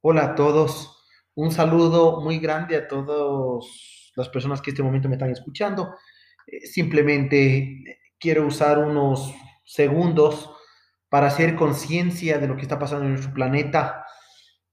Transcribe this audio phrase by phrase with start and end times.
[0.00, 0.96] Hola a todos.
[1.34, 5.92] Un saludo muy grande a todas las personas que en este momento me están escuchando.
[6.46, 9.34] Eh, simplemente eh, quiero usar unos
[9.64, 10.52] segundos
[11.08, 14.04] para hacer conciencia de lo que está pasando en nuestro planeta.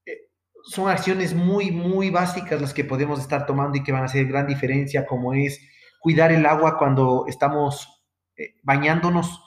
[0.06, 0.30] Eh,
[0.62, 4.26] son acciones muy, muy básicas las que podemos estar tomando y que van a hacer
[4.26, 5.60] gran diferencia, como es
[5.98, 8.04] cuidar el agua cuando estamos
[8.62, 9.42] bañándonos,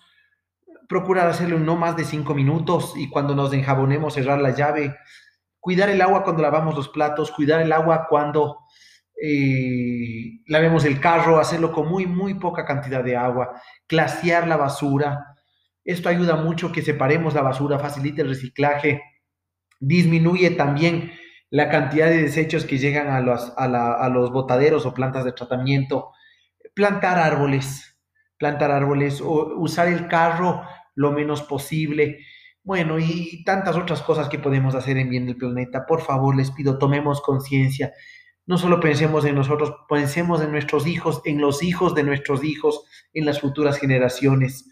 [0.90, 4.98] procurar hacerlo no más de cinco minutos y cuando nos enjabonemos cerrar la llave
[5.60, 8.60] cuidar el agua cuando lavamos los platos, cuidar el agua cuando
[9.22, 15.36] eh, lavemos el carro, hacerlo con muy, muy poca cantidad de agua, glaciar la basura.
[15.84, 19.02] Esto ayuda mucho que separemos la basura, facilite el reciclaje,
[19.80, 21.12] disminuye también
[21.50, 26.12] la cantidad de desechos que llegan a los, a los botaderos o plantas de tratamiento,
[26.76, 28.00] plantar árboles,
[28.38, 30.64] plantar árboles o usar el carro
[30.96, 32.20] lo menos posible.
[32.70, 35.88] Bueno, y tantas otras cosas que podemos hacer en bien del planeta.
[35.88, 37.94] Por favor, les pido, tomemos conciencia.
[38.46, 42.86] No solo pensemos en nosotros, pensemos en nuestros hijos, en los hijos de nuestros hijos,
[43.12, 44.72] en las futuras generaciones.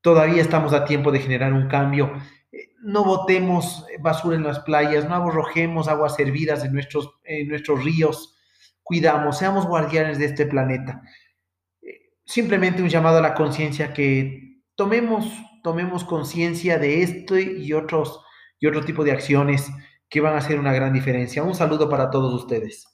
[0.00, 2.10] Todavía estamos a tiempo de generar un cambio.
[2.52, 7.84] Eh, no botemos basura en las playas, no aborrojemos aguas hervidas en nuestros, en nuestros
[7.84, 8.34] ríos.
[8.82, 11.02] Cuidamos, seamos guardianes de este planeta.
[11.82, 15.30] Eh, simplemente un llamado a la conciencia que tomemos
[15.66, 18.20] tomemos conciencia de esto y otros
[18.60, 19.68] y otro tipo de acciones
[20.08, 21.42] que van a hacer una gran diferencia.
[21.42, 22.84] Un saludo para todos ustedes.